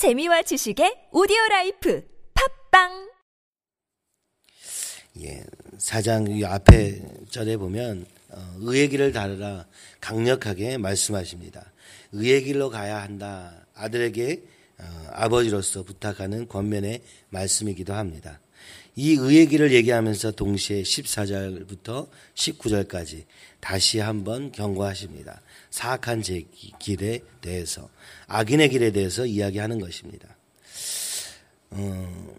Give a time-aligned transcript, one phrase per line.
[0.00, 3.10] 재미와 지식의 오디오 라이프 팟빵
[5.20, 5.44] 예,
[5.76, 9.66] 4장 이 앞에 절에 보면 어, 의의 길을 따르라
[10.00, 11.70] 강력하게 말씀하십니다.
[12.12, 13.66] 의의 길로 가야 한다.
[13.74, 14.42] 아들에게
[14.78, 18.40] 어, 아버지로서 부탁하는 권면의 말씀이기도 합니다.
[18.96, 23.24] 이 의의 길을 얘기하면서 동시에 14절부터 19절까지
[23.60, 25.40] 다시 한번 경고하십니다.
[25.70, 26.44] 사악한 제
[26.78, 27.88] 길에 대해서,
[28.26, 30.36] 악인의 길에 대해서 이야기하는 것입니다.
[31.70, 32.34] 어,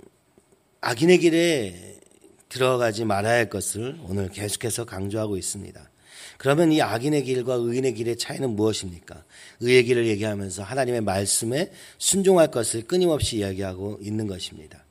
[0.81, 1.99] 악인의 길에
[2.49, 5.89] 들어가지 말아야 할 것을 오늘 계속해서 강조하고 있습니다.
[6.37, 9.23] 그러면 이 악인의 길과 의인의 길의 차이는 무엇입니까?
[9.61, 14.83] 의의 길을 얘기하면서 하나님의 말씀에 순종할 것을 끊임없이 이야기하고 있는 것입니다.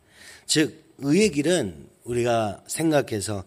[0.46, 3.45] 즉, 의의 길은 우리가 생각해서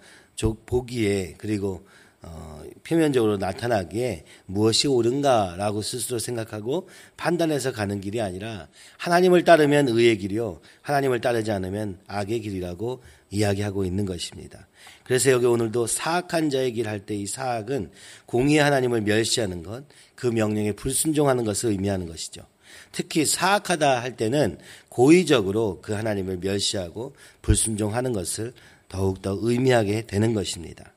[0.65, 1.85] 보기에 그리고
[2.25, 10.61] 어, 표면적으로 나타나기에 무엇이 옳은가라고 스스로 생각하고 판단해서 가는 길이 아니라 하나님을 따르면 의의 길이요
[10.81, 14.67] 하나님을 따르지 않으면 악의 길이라고 이야기하고 있는 것입니다.
[15.03, 17.91] 그래서 여기 오늘도 사악한 자의 길 할 때 이 사악은
[18.25, 19.83] 공의의 하나님을 멸시하는 것,
[20.15, 22.43] 그 명령에 불순종하는 것을 의미하는 것이죠.
[22.91, 24.57] 특히 사악하다 할 때는
[24.89, 28.53] 고의적으로 그 하나님을 멸시하고 불순종하는 것을
[28.89, 30.91] 더욱더 의미하게 되는 것입니다.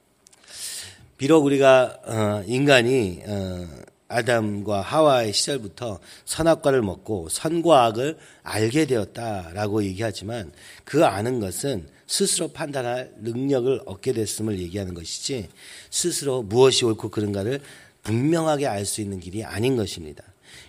[1.16, 3.66] 비록 우리가 어, 인간이 어,
[4.08, 10.52] 아담과 하와의 시절부터 선악과를 먹고 선과 악을 알게 되었다라고 얘기하지만
[10.84, 15.48] 그 아는 것은 스스로 판단할 능력을 얻게 됐음을 얘기하는 것이지
[15.90, 17.60] 스스로 무엇이 옳고 그른가를
[18.02, 20.22] 분명하게 알 수 있는 길이 아닌 것입니다.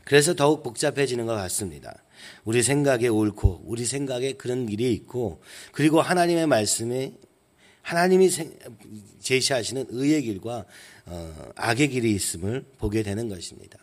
[0.03, 2.03] 그래서 더욱 복잡해지는 것 같습니다.
[2.45, 7.13] 우리 생각에 옳고 우리 생각에 그런 길이 있고 그리고 하나님의 말씀에
[7.81, 8.29] 하나님이
[9.21, 10.65] 제시하시는 의의 길과
[11.05, 13.77] 어, 악의 길이 있음을 보게 되는 것입니다.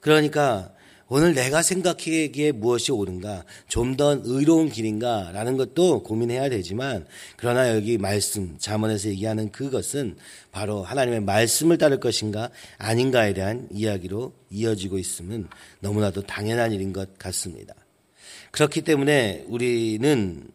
[0.00, 0.72] 그러니까
[1.08, 8.56] 오늘 내가 생각하기에 무엇이 옳은가, 좀 더 의로운 길인가라는 것도 고민해야 되지만, 그러나 여기 말씀,
[8.58, 10.16] 자문에서 얘기하는 그것은
[10.50, 15.48] 바로 하나님의 말씀을 따를 것인가, 아닌가에 대한 이야기로 이어지고 있음은
[15.80, 17.74] 너무나도 당연한 일인 것 같습니다.
[18.50, 20.48] 그렇기 때문에 우리는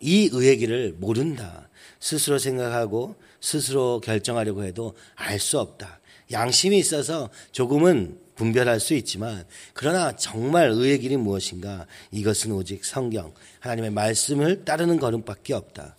[0.00, 1.68] 이 의의 길을 모른다.
[2.00, 6.00] 스스로 생각하고 스스로 결정하려고 해도 알 수 없다.
[6.32, 13.90] 양심이 있어서 조금은 분별할 수 있지만 그러나 정말 의의 길이 무엇인가 이것은 오직 성경 하나님의
[13.90, 15.96] 말씀을 따르는 걸음밖에 없다.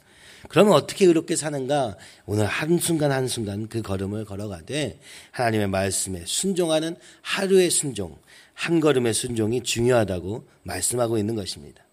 [0.48, 1.98] 그러면 어떻게 의롭게 사는가?
[2.26, 5.00] 오늘 한순간 한순간 그 걸음을 걸어가되
[5.32, 8.18] 하나님의 말씀에 순종하는 하루의 순종,
[8.54, 11.84] 한 걸음의 순종이 중요하다고 말씀하고 있는 것입니다.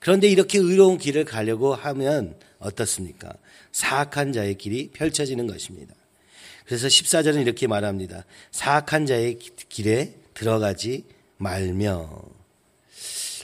[0.00, 3.32] 그런데 이렇게 의로운 길을 가려고 하면 어떻습니까?
[3.72, 5.94] 사악한 자의 길이 펼쳐지는 것입니다.
[6.66, 8.24] 그래서 14절은 이렇게 말합니다.
[8.50, 11.04] 사악한 자의 길에 들어가지
[11.38, 12.22] 말며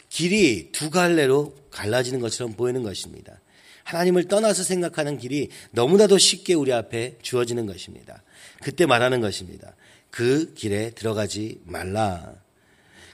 [0.08, 3.40] 길이 두 갈래로 갈라지는 것처럼 보이는 것입니다.
[3.84, 8.22] 하나님을 떠나서 생각하는 길이 너무나도 쉽게 우리 앞에 주어지는 것입니다.
[8.62, 9.74] 그때 말하는 것입니다.
[10.10, 12.34] 그 길에 들어가지 말라.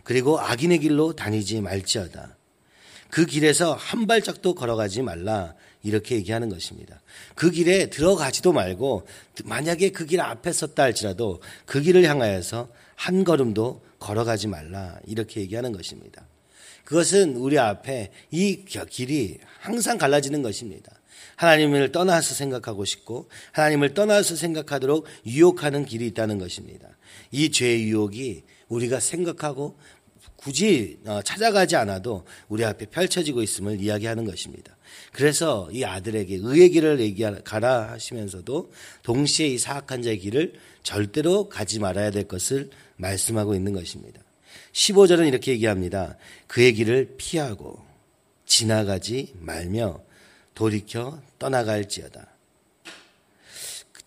[0.02, 2.37] 그리고 악인의 길로 다니지 말지어다.
[3.10, 5.54] 그 길에서 한 발짝도 걸어가지 말라.
[5.82, 7.00] 이렇게 얘기하는 것입니다.
[7.34, 9.06] 그 길에 들어가지도 말고
[9.44, 14.98] 만약에 그 길 앞에 섰다 할지라도 그 길을 향하여서 한 걸음도 걸어가지 말라.
[15.06, 16.26] 이렇게 얘기하는 것입니다.
[16.84, 20.90] 그것은 우리 앞에 이 길이 항상 갈라지는 것입니다.
[21.36, 26.88] 하나님을 떠나서 생각하고 싶고 하나님을 떠나서 생각하도록 유혹하는 길이 있다는 것입니다.
[27.30, 29.78] 이 죄의 유혹이 우리가 생각하고
[30.38, 34.76] 굳이 어, 찾아가지 않아도 우리 앞에 펼쳐지고 있음을 이야기하는 것입니다.
[35.12, 38.72] 그래서 이 아들에게 의의 길을 가라 하시면서도
[39.02, 40.54] 동시에 이 사악한 자의 길을
[40.84, 44.20] 절대로 가지 말아야 될 것을 말씀하고 있는 것입니다.
[44.72, 46.16] 15절은 이렇게 얘기합니다.
[46.46, 47.82] 그의 길을 피하고
[48.46, 50.00] 지나가지 말며
[50.54, 52.28] 돌이켜 떠나갈지어다.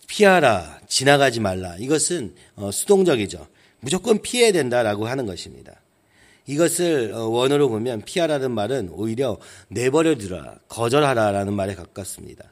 [0.08, 1.76] 피하라, 지나가지 말라.
[1.78, 3.48] 이것은 어, 수동적이죠.
[3.82, 5.82] 무조건 피해야 된다라고 하는 것입니다.
[6.48, 12.52] 이것을 어, 원어로 보면 피하라는 말은 오히려 내버려 두라, 거절하라라는 말에 가깝습니다.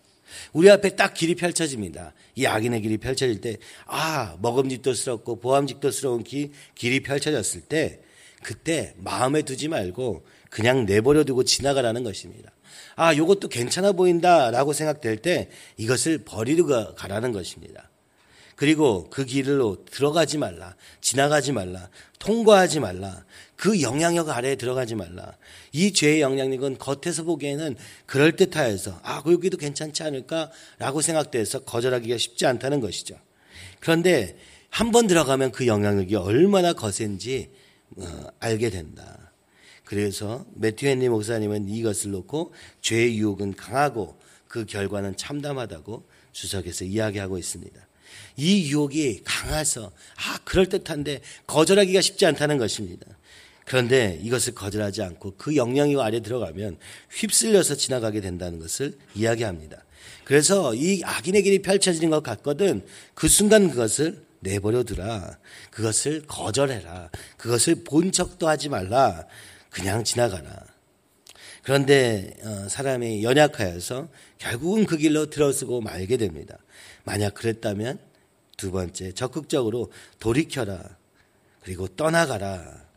[0.53, 2.13] 우리 앞에 딱 길이 펼쳐집니다.
[2.35, 8.01] 이 악인의 길이 펼쳐질 때, 아, 먹음직도스럽고 보암직도스러운 길, 길이 펼쳐졌을 때,
[8.43, 12.51] 그때 마음에 두지 말고 그냥 내버려 두고 지나가라는 것입니다.
[12.95, 17.88] 아, 요것도 괜찮아 보인다라고 생각될 때 이것을 버리고 가라는 것입니다.
[18.59, 21.89] 그리고 그 길로 들어가지 말라, 지나가지 말라,
[22.19, 23.23] 통과하지 말라,
[23.55, 25.37] 그 영향력 아래에 들어가지 말라.
[25.71, 32.81] 이 죄의 영향력은 겉에서 보기에는 그럴듯하여서, 아, 그 여기도 괜찮지 않을까라고 생각돼서 거절하기가 쉽지 않다는
[32.81, 33.15] 것이죠.
[33.79, 34.37] 그런데
[34.69, 37.51] 한 번 들어가면 그 영향력이 얼마나 거센지
[37.95, 39.31] 어, 알게 된다.
[39.85, 44.19] 그래서 매튜 헨리 목사님은 이것을 놓고 죄의 유혹은 강하고
[44.49, 46.03] 그 결과는 참담하다고
[46.33, 47.88] 주석에서 이야기하고 있습니다.
[48.39, 53.05] 이 유혹이 강해서 아 그럴듯한데 거절하기가 쉽지 않다는 것입니다.
[53.65, 56.77] 그런데 이것을 거절하지 않고 그 영향력 아래 들어가면
[57.11, 59.83] 휩쓸려서 지나가게 된다는 것을 이야기합니다.
[60.23, 62.83] 그래서 이 악인의 길이 펼쳐지는 것 같거든
[63.13, 65.37] 그 순간 그것을 내버려 두라.
[65.69, 67.09] 그것을 거절해라.
[67.37, 69.25] 그것을 본 척도 하지 말라.
[69.69, 70.63] 그냥 지나가라.
[71.63, 74.07] 그런데 어, 사람이 연약하여서
[74.37, 76.57] 결국은 그 길로 들어서고 말게 됩니다.
[77.03, 77.99] 만약 그랬다면
[78.59, 79.89] 두 번째 적극적으로
[80.19, 80.83] 돌이켜라.
[81.63, 82.89] 그리고 떠나가라.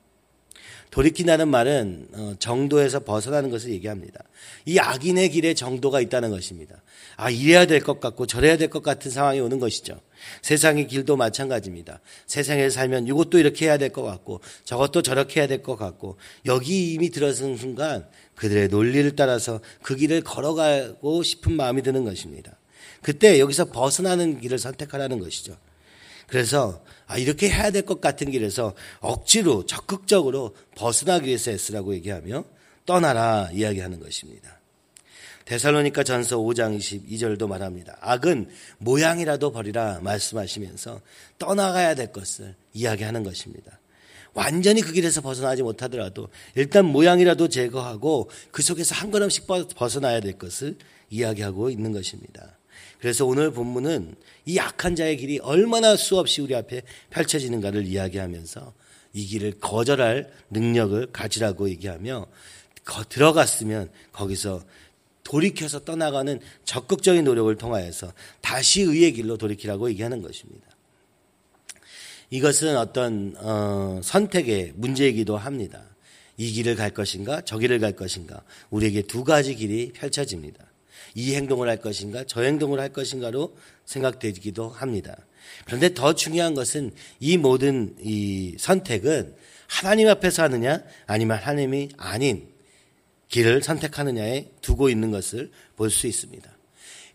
[0.90, 4.20] 돌이킨다는 말은 어, 정도에서 벗어나는 것을 얘기합니다.
[4.66, 6.82] 이 악인의 길에 정도가 있다는 것입니다.
[7.16, 10.00] 아, 이래야 될 것 같고 저래야 될 것 같은 상황이 오는 것이죠.
[10.42, 12.00] 세상의 길도 마찬가지입니다.
[12.26, 16.92] 세상에 살면 이것도 이렇게 해야 될 것 같고 저것도 저렇게 해야 될 것 같고 여기
[16.92, 22.58] 이미 들어선 순간 그들의 논리를 따라서 그 길을 걸어가고 싶은 마음이 드는 것입니다.
[23.02, 25.56] 그때 여기서 벗어나는 길을 선택하라는 것이죠.
[26.26, 32.44] 그래서 아, 이렇게 해야 될 것 같은 길에서 억지로 적극적으로 벗어나기 위해서 애쓰라고 얘기하며
[32.86, 34.58] 떠나라 이야기하는 것입니다.
[35.44, 37.98] 데살로니카 전서 5장 22절도 말합니다.
[38.00, 38.48] 악은
[38.78, 41.00] 모양이라도 버리라 말씀하시면서
[41.38, 43.78] 떠나가야 될 것을 이야기하는 것입니다.
[44.34, 50.76] 완전히 그 길에서 벗어나지 못하더라도 일단 모양이라도 제거하고 그 속에서 한 걸음씩 벗어나야 될 것을
[51.10, 52.56] 이야기하고 있는 것입니다.
[53.00, 54.14] 그래서 오늘 본문은
[54.46, 58.74] 이 악한 자의 길이 얼마나 수없이 우리 앞에 펼쳐지는가를 이야기하면서
[59.14, 62.26] 이 길을 거절할 능력을 가지라고 얘기하며
[63.08, 64.62] 들어갔으면 거기서
[65.24, 70.66] 돌이켜서 떠나가는 적극적인 노력을 통하여서 다시 의의 길로 돌이키라고 얘기하는 것입니다.
[72.30, 75.84] 이것은 어떤 어, 선택의 문제이기도 합니다.
[76.38, 78.42] 이 길을 갈 것인가, 저 길을 갈 것인가.
[78.70, 80.71] 우리에게 두 가지 길이 펼쳐집니다.
[81.14, 85.16] 이 행동을 할 것인가 저 행동을 할 것인가로 생각되기도 합니다.
[85.66, 89.34] 그런데 더 중요한 것은 이 모든 이 선택은
[89.66, 92.48] 하나님 앞에서 하느냐 아니면 하나님이 아닌
[93.28, 96.50] 길을 선택하느냐에 두고 있는 것을 볼 수 있습니다.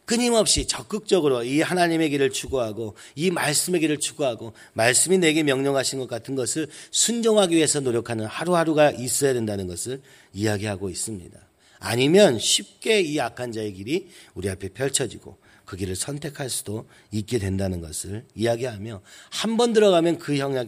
[0.07, 6.33] 끊임없이 적극적으로 이 하나님의 길을 추구하고 이 말씀의 길을 추구하고 말씀이 내게 명령하신 것 같은
[6.33, 10.01] 것을 순종하기 위해서 노력하는 하루하루가 있어야 된다는 것을
[10.33, 11.38] 이야기하고 있습니다.
[11.79, 17.81] 아니면 쉽게 이 악한 자의 길이 우리 앞에 펼쳐지고 그 길을 선택할 수도 있게 된다는
[17.81, 20.68] 것을 이야기하며 한 번 들어가면 그 영향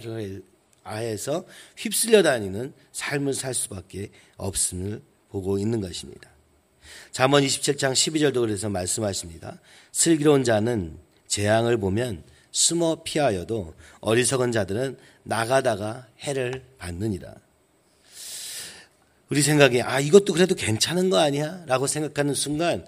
[0.83, 1.45] 아에서
[1.77, 6.29] 휩쓸려 다니는 삶을 살 수밖에 없음을 보고 있는 것입니다.
[7.11, 9.59] 잠언 27장 12절도 그래서 말씀하십니다.
[9.91, 10.97] 슬기로운 자는
[11.27, 17.35] 재앙을 보면 숨어 피하여도 어리석은 자들은 나가다가 해를 받느니라.
[19.29, 21.63] 우리 생각에 아 이것도 그래도 괜찮은 거 아니야?
[21.67, 22.85] 라고 생각하는 순간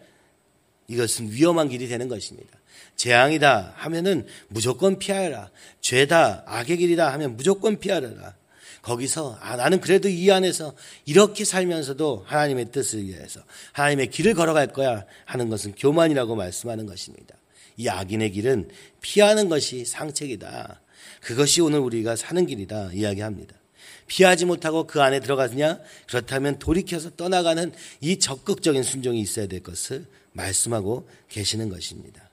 [0.87, 2.49] 이것은 위험한 길이 되는 것입니다.
[2.95, 5.49] 재앙이다 하면은 무조건 피하여라.
[5.81, 8.35] 죄다 악의 길이다 하면 무조건 피하여라.
[8.81, 10.73] 거기서 아 나는 그래도 이 안에서
[11.05, 13.41] 이렇게 살면서도 하나님의 뜻을 위해서
[13.73, 17.35] 하나님의 길을 걸어갈 거야 하는 것은 교만이라고 말씀하는 것입니다.
[17.77, 18.69] 이 악인의 길은
[19.01, 20.81] 피하는 것이 상책이다.
[21.21, 23.60] 그것이 오늘 우리가 사는 길이다 이야기합니다.
[24.07, 25.79] 피하지 못하고 그 안에 들어가느냐?
[26.07, 32.29] 그렇다면 돌이켜서 떠나가는 이 적극적인 순종이 있어야 될 것을 말씀하고 계시는 것입니다.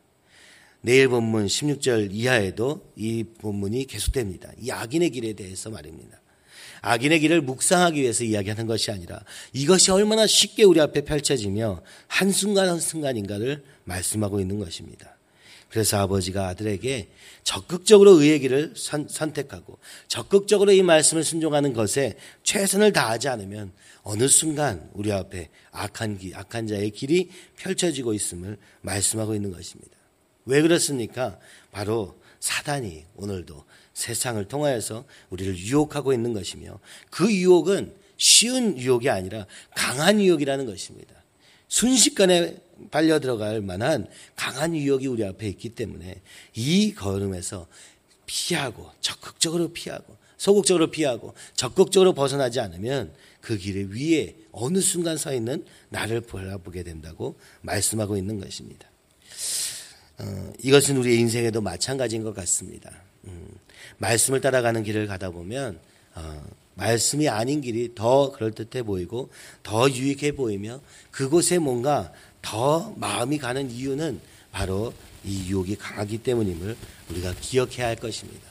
[0.81, 4.51] 내일 본문 16절 이하에도 이 본문이 계속됩니다.
[4.61, 6.21] 이 악인의 길에 대해서 말입니다.
[6.81, 9.21] 악인의 길을 묵상하기 위해서 이야기하는 것이 아니라
[9.53, 15.18] 이것이 얼마나 쉽게 우리 앞에 펼쳐지며 한순간 한순간인가를 말씀하고 있는 것입니다.
[15.71, 17.09] 그래서 아버지가 아들에게
[17.45, 23.73] 적극적으로 의의 길을 선, 택하고 적극적으로 이 말씀을 순종하는 것에 최선을 다하지 않으면
[24.03, 29.97] 어느 순간 우리 앞에 악한 기, 악한 자의 길이 펼쳐지고 있음을 말씀하고 있는 것입니다.
[30.47, 31.39] 왜 그렇습니까?
[31.71, 36.79] 바로 사단이 오늘도 세상을 통하여서 우리를 유혹하고 있는 것이며
[37.11, 41.15] 그 유혹은 쉬운 유혹이 아니라 강한 유혹이라는 것입니다.
[41.69, 42.57] 순식간에
[42.91, 44.07] 빨려 들어갈 만한
[44.37, 46.21] 강한 유혹이 우리 앞에 있기 때문에
[46.55, 47.67] 이 걸음에서
[48.27, 55.65] 피하고 적극적으로 피하고 소극적으로 피하고 적극적으로 벗어나지 않으면 그 길의 위에 어느 순간 서 있는
[55.89, 58.89] 나를 바라보게 된다고 말씀하고 있는 것입니다.
[60.19, 62.91] 어, 이것은 우리의 인생에도 마찬가지인 것 같습니다.
[63.25, 63.49] 음,
[63.99, 65.81] 말씀을 따라가는 길을 가다 보면
[66.15, 66.45] 어,
[66.75, 69.31] 말씀이 아닌 길이 더 그럴듯해 보이고
[69.65, 70.81] 더 유익해 보이며
[71.11, 74.21] 그곳에 뭔가 더 마음이 가는 이유는
[74.53, 74.93] 바로
[75.25, 76.77] 이 유혹이 강하기 때문임을
[77.11, 78.49] 우리가 기억해야 할 것입니다.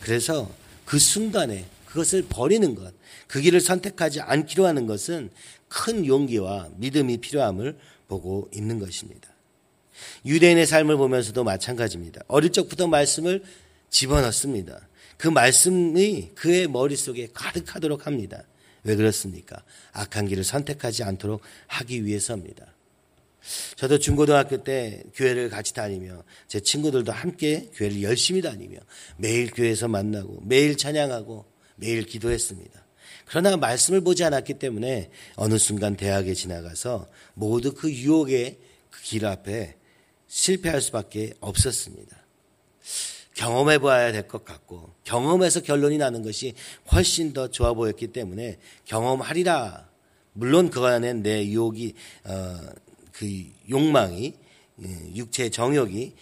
[0.00, 0.50] 그래서
[0.84, 2.92] 그 순간에 그것을 버리는 것,
[3.26, 5.30] 그 길을 선택하지 않기로 하는 것은
[5.68, 7.78] 큰 용기와 믿음이 필요함을
[8.08, 9.28] 보고 있는 것입니다.
[10.24, 12.22] 유대인의 삶을 보면서도 마찬가지입니다.
[12.28, 13.42] 어릴 적부터 말씀을
[13.90, 14.80] 집어넣습니다.
[15.16, 18.44] 그 말씀이 그의 머릿속에 가득하도록 합니다.
[18.84, 19.62] 왜 그렇습니까?
[19.92, 22.66] 악한 길을 선택하지 않도록 하기 위해서입니다.
[23.78, 28.76] 저도 중고등학교 때 교회를 같이 다니며 제 친구들도 함께 교회를 열심히 다니며
[29.18, 31.44] 매일 교회에서 만나고 매일 찬양하고
[31.76, 32.84] 매일 기도했습니다.
[33.26, 38.58] 그러나 말씀을 보지 않았기 때문에 어느 순간 대학에 지나가서 모두 그 유혹의
[38.90, 39.76] 그 길 앞에
[40.26, 42.16] 실패할 수밖에 없었습니다.
[43.34, 46.54] 경험해 봐야 될 것 같고 경험에서 결론이 나는 것이
[46.90, 49.88] 훨씬 더 좋아 보였기 때문에 경험하리라.
[50.32, 51.94] 물론 그 안에 내 유혹이
[52.24, 52.58] 어,
[53.18, 54.32] 그 욕망이
[54.84, 56.12] 예, 육체의 정욕이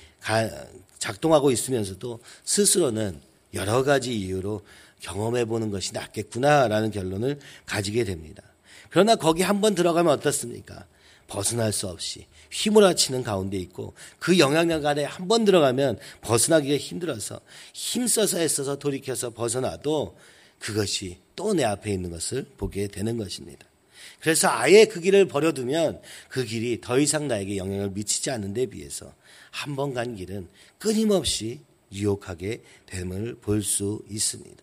[0.98, 3.20] 작동하고 있으면서도 스스로는
[3.52, 4.62] 여러 가지 이유로
[5.00, 8.42] 경험해 보는 것이 낫겠구나라는 결론을 가지게 됩니다.
[8.88, 10.86] 그러나 거기 한번 들어가면 어떻습니까?
[11.28, 17.40] 벗어날 수 없이 휘몰아치는 가운데 있고 그 영향력 안에 한 번 들어가면 벗어나기가 힘들어서
[17.74, 20.16] 힘써서 애써서 돌이켜서 벗어나도
[20.60, 23.66] 그것이 또 내 앞에 있는 것을 보게 되는 것입니다.
[24.20, 29.14] 그래서 아예 그 길을 버려두면 그 길이 더 이상 나에게 영향을 미치지 않는 데 비해서
[29.50, 30.48] 한 번 간 길은
[30.78, 31.60] 끊임없이
[31.92, 34.62] 유혹하게 됨을 볼 수 있습니다.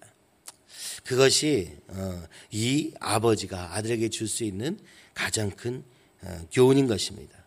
[1.04, 4.78] 그것이 어, 이 아버지가 아들에게 줄 수 있는
[5.13, 5.84] 가장 큰
[6.22, 7.44] 어, 교훈인 것입니다.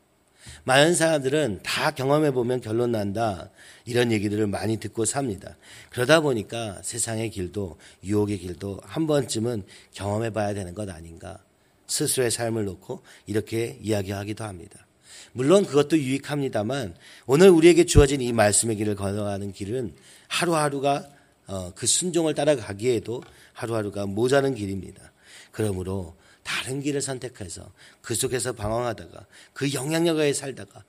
[0.65, 3.51] 많은 사람들은 다 경험해 보면 결론 난다.
[3.85, 5.57] 이런 얘기들을 많이 듣고 삽니다.
[5.91, 11.39] 그러다 보니까 세상의 길도 유혹의 길도 한 번쯤은 경험해 봐야 되는 것 아닌가.
[11.87, 14.87] 스스로의 삶을 놓고 이렇게 이야기하기도 합니다.
[15.33, 19.95] 물론 그것도 유익합니다만 오늘 우리에게 주어진 이 말씀의 길을 걸어가는 길은
[20.29, 21.07] 하루하루가
[21.47, 25.13] 어, 그 순종을 따라가기에도 하루하루가 모자른 길입니다.
[25.53, 30.85] 그러므로 다른 길을 선택해서 그 속에서 방황하다가 그 영향력에 살다가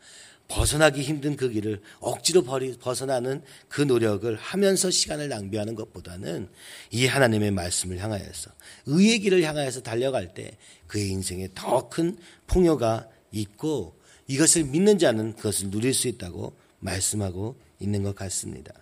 [0.48, 6.50] 벗어나기 힘든 그 길을 억지로 버리, 벗어나는 그 노력을 하면서 시간을 낭비하는 것보다는
[6.92, 8.52] 이 하나님의 말씀을 향하여서
[8.86, 15.70] 의의 길을 향하여서 달려갈 때 그의 인생에 더 큰 풍요가 있고 이것을 믿는 자는 그것을
[15.70, 18.74] 누릴 수 있다고 말씀하고 있는 것 같습니다.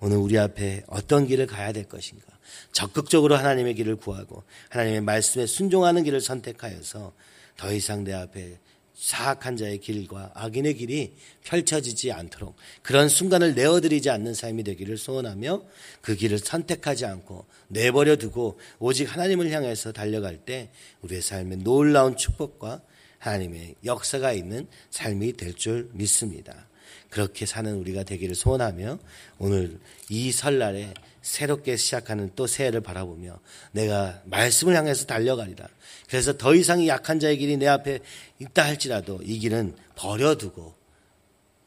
[0.00, 2.26] 오늘 우리 앞에 어떤 길을 가야 될 것인가?
[2.72, 7.12] 적극적으로 하나님의 길을 구하고 하나님의 말씀에 순종하는 길을 선택하여서
[7.56, 8.58] 더 이상 내 앞에
[8.94, 15.62] 사악한 자의 길과 악인의 길이 펼쳐지지 않도록 그런 순간을 내어드리지 않는 삶이 되기를 소원하며
[16.00, 20.70] 그 길을 선택하지 않고 내버려 두고 오직 하나님을 향해서 달려갈 때
[21.02, 22.82] 우리의 삶에 놀라운 축복과
[23.18, 26.68] 하나님의 역사가 있는 삶이 될 줄 믿습니다.
[27.10, 28.98] 그렇게 사는 우리가 되기를 소원하며
[29.38, 33.38] 오늘 이 설날에 새롭게 시작하는 또 새해를 바라보며
[33.72, 35.66] 내가 말씀을 향해서 달려가리라.
[36.08, 38.00] 그래서 더 이상 이 약한 자의 길이 내 앞에
[38.38, 40.74] 있다 할지라도 이 길은 버려두고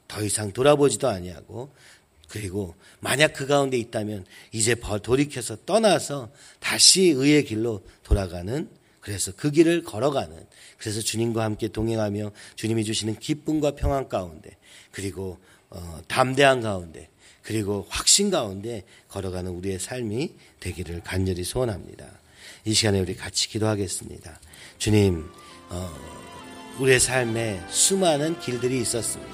[0.08, 1.72] 더 이상 돌아보지도 아니하고
[2.30, 6.30] 그리고 만약 그 가운데 있다면 이제 돌이켜서 떠나서
[6.60, 8.70] 다시 의의 길로 돌아가는
[9.08, 10.36] 그래서 그 길을 걸어가는
[10.78, 14.58] 그래서 주님과 함께 동행하며 주님이 주시는 기쁨과 평안 가운데
[14.92, 17.08] 그리고 어, 담대한 가운데
[17.42, 22.06] 그리고 확신 가운데 걸어가는 우리의 삶이 되기를 간절히 소원합니다.
[22.66, 24.42] 이 시간에 우리 같이 기도하겠습니다.
[24.78, 25.24] 주님,
[25.70, 25.90] 어,
[26.78, 29.34] 우리의 삶에 수많은 길들이 있었습니다.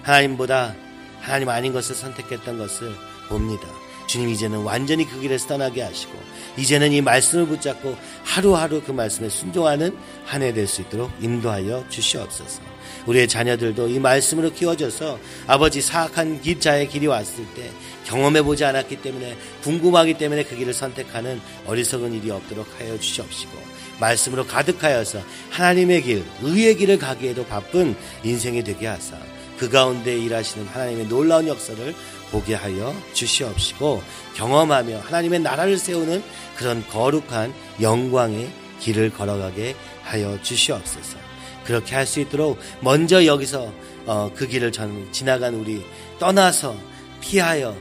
[0.00, 0.74] 하나님보다
[1.20, 2.94] 하나님 아닌 것을 선택했던 것을
[3.28, 3.68] 봅니다.
[4.10, 6.12] 주님 이제는 완전히 그 길에서 떠나게 하시고
[6.56, 12.60] 이제는 이 말씀을 붙잡고 하루하루 그 말씀에 순종하는 한 해 될 수 있도록 인도하여 주시옵소서.
[13.06, 17.70] 우리의 자녀들도 이 말씀으로 키워져서 아버지 사악한 길자의 길이 왔을 때
[18.06, 23.52] 경험해 보지 않았기 때문에 궁금하기 때문에 그 길을 선택하는 어리석은 일이 없도록 하여 주시옵시고
[24.00, 29.16] 말씀으로 가득하여서 하나님의 길, 의의 길을 가기에도 바쁜 인생이 되게 하사
[29.60, 31.94] 그 가운데 일하시는 하나님의 놀라운 역사를
[32.30, 34.02] 보게 하여 주시옵시고
[34.34, 36.22] 경험하며 하나님의 나라를 세우는
[36.56, 38.50] 그런 거룩한 영광의
[38.80, 41.18] 길을 걸어가게 하여 주시옵소서.
[41.64, 43.70] 그렇게 할 수 있도록 먼저 여기서
[44.06, 45.84] 어, 그 길을 전, 지나간 우리
[46.18, 46.74] 떠나서
[47.20, 47.76] 피하여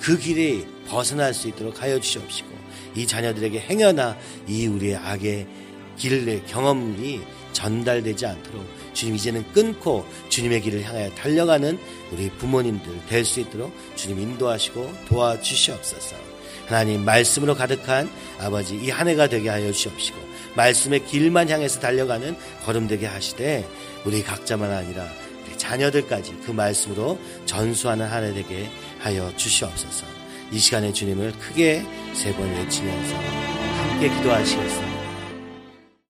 [0.00, 2.48] 그 길이 벗어날 수 있도록 하여 주시옵시고
[2.94, 5.48] 이 자녀들에게 행여나 이 우리의 악의
[5.96, 7.20] 길의 경험이
[7.52, 8.64] 전달되지 않도록
[8.94, 11.78] 주님 이제는 끊고 주님의 길을 향하여 달려가는
[12.12, 16.16] 우리 부모님들 될 수 있도록 주님 인도하시고 도와주시옵소서.
[16.66, 20.18] 하나님 말씀으로 가득한 아버지 이 한 해가 되게 하여 주시옵시고
[20.56, 23.66] 말씀의 길만 향해서 달려가는 걸음 되게 하시되
[24.04, 25.06] 우리 각자만 아니라
[25.46, 28.68] 우리 자녀들까지 그 말씀으로 전수하는 한 해 되게
[29.00, 30.06] 하여 주시옵소서.
[30.52, 34.89] 이 시간에 주님을 크게 세 번 외치면서 함께 기도하시겠습니다.